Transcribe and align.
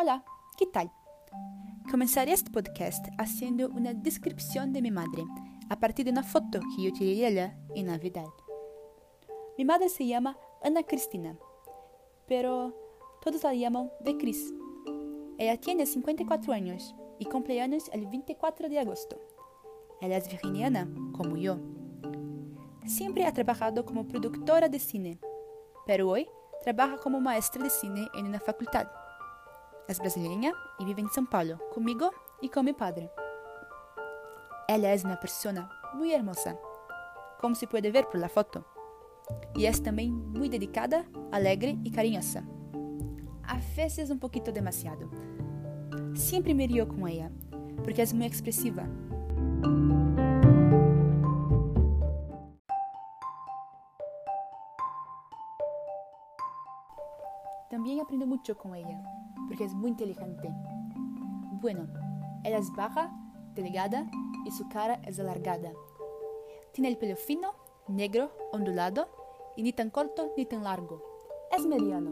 Hola, 0.00 0.24
¿qué 0.56 0.64
tal? 0.64 0.90
Comenzaré 1.90 2.32
este 2.32 2.50
podcast 2.50 3.04
haciendo 3.18 3.68
una 3.68 3.92
descripción 3.92 4.72
de 4.72 4.80
mi 4.80 4.90
madre 4.90 5.24
a 5.68 5.78
partir 5.78 6.06
de 6.06 6.10
una 6.12 6.22
foto 6.22 6.58
que 6.60 6.84
yo 6.84 6.92
tiré 6.94 7.28
ella 7.28 7.58
en 7.74 7.84
Navidad. 7.84 8.24
Mi 9.58 9.66
madre 9.66 9.90
se 9.90 10.06
llama 10.06 10.38
Ana 10.62 10.84
Cristina, 10.84 11.36
pero 12.26 12.74
todos 13.20 13.42
la 13.42 13.52
llaman 13.52 13.90
de 14.00 14.16
Cris. 14.16 14.54
Ella 15.36 15.60
tiene 15.60 15.84
54 15.84 16.50
años 16.50 16.94
y 17.18 17.26
cumpleaños 17.26 17.90
el 17.92 18.06
24 18.06 18.70
de 18.70 18.78
agosto. 18.78 19.20
Ella 20.00 20.16
es 20.16 20.30
virginiana, 20.30 20.88
como 21.12 21.36
yo. 21.36 21.58
Siempre 22.86 23.26
ha 23.26 23.34
trabajado 23.34 23.84
como 23.84 24.08
productora 24.08 24.70
de 24.70 24.78
cine, 24.78 25.20
pero 25.84 26.08
hoy 26.08 26.26
trabaja 26.62 26.96
como 26.96 27.20
maestra 27.20 27.62
de 27.62 27.68
cine 27.68 28.08
en 28.14 28.24
una 28.24 28.40
facultad. 28.40 28.86
Es 29.90 29.98
brasileña 29.98 30.52
y 30.78 30.84
vive 30.84 31.00
en 31.00 31.08
São 31.08 31.28
Paulo, 31.28 31.58
conmigo 31.74 32.12
y 32.40 32.48
con 32.48 32.64
mi 32.64 32.72
padre. 32.72 33.10
Ella 34.68 34.92
es 34.92 35.04
una 35.04 35.18
persona 35.18 35.68
muy 35.94 36.14
hermosa, 36.14 36.56
como 37.40 37.56
se 37.56 37.66
puede 37.66 37.90
ver 37.90 38.06
por 38.06 38.28
foto. 38.28 38.64
Y 39.52 39.66
es 39.66 39.82
también 39.82 40.30
muy 40.30 40.48
dedicada, 40.48 41.06
alegre 41.32 41.76
y 41.82 41.90
cariñosa. 41.90 42.44
A 43.42 43.58
veces 43.76 44.10
un 44.10 44.20
poquito 44.20 44.52
demasiado. 44.52 45.10
Siempre 46.14 46.54
me 46.54 46.68
río 46.68 46.86
con 46.86 47.08
ella, 47.08 47.32
porque 47.82 48.02
es 48.02 48.14
muy 48.14 48.26
expresiva. 48.26 48.86
También 57.70 58.00
aprendo 58.00 58.26
mucho 58.26 58.58
con 58.58 58.74
ella, 58.74 59.00
porque 59.46 59.62
es 59.62 59.74
muy 59.74 59.90
inteligente. 59.90 60.52
Bueno, 61.60 61.86
ella 62.42 62.58
es 62.58 62.68
baja, 62.72 63.12
delgada 63.54 64.10
y 64.44 64.50
su 64.50 64.68
cara 64.68 65.00
es 65.04 65.20
alargada. 65.20 65.72
Tiene 66.72 66.88
el 66.88 66.98
pelo 66.98 67.14
fino, 67.14 67.54
negro, 67.86 68.32
ondulado 68.52 69.08
y 69.56 69.62
ni 69.62 69.72
tan 69.72 69.90
corto 69.90 70.32
ni 70.36 70.46
tan 70.46 70.64
largo. 70.64 71.00
Es 71.56 71.64
mediano. 71.64 72.10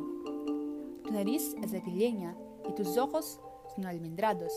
Tu 1.03 1.12
nariz 1.12 1.56
es 1.61 1.75
aguileña 1.75 2.36
y 2.69 2.73
tus 2.75 2.97
ojos 2.97 3.41
son 3.75 3.86
almendrados. 3.86 4.53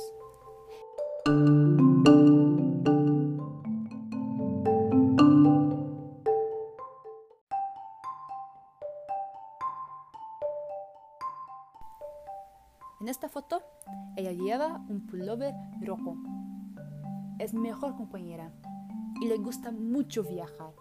En 13.02 13.10
esta 13.10 13.28
foto, 13.30 13.64
ella 14.16 14.32
lleva 14.32 14.80
un 14.88 15.08
pullover 15.08 15.56
rojo. 15.82 16.18
Es 17.40 17.52
mi 17.52 17.62
mejor 17.62 17.96
compañera 17.96 18.52
y 19.20 19.28
le 19.28 19.38
gusta 19.38 19.72
mucho 19.72 20.22
viajar. 20.22 20.72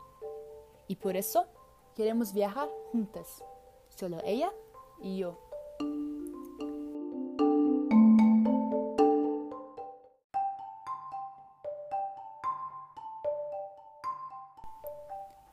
Y 0.86 0.96
por 0.96 1.16
eso 1.16 1.46
queremos 1.94 2.34
viajar 2.34 2.68
juntas, 2.92 3.42
solo 3.88 4.18
ella 4.22 4.52
y 5.00 5.16
yo. 5.16 5.41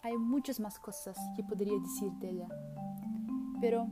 Hay 0.01 0.17
muchas 0.17 0.59
más 0.59 0.77
cosas 0.79 1.17
que 1.37 1.45
podría 1.45 1.79
decir 1.79 2.11
de 2.19 2.29
ella, 2.29 2.47
pero 3.61 3.87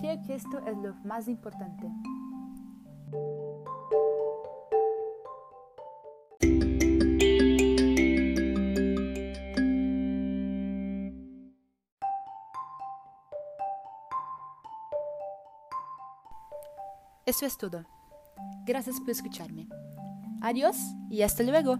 creo 0.00 0.20
que 0.22 0.34
esto 0.34 0.58
es 0.66 0.76
lo 0.76 0.92
más 1.04 1.28
importante. 1.28 1.88
Eso 17.26 17.44
es 17.44 17.58
todo. 17.58 17.84
Gracias 18.64 19.00
por 19.00 19.10
escucharme. 19.10 19.68
Adiós 20.40 20.76
y 21.10 21.22
hasta 21.22 21.42
luego. 21.42 21.78